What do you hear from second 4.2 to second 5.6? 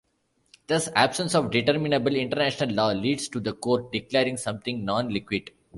something "non liquet".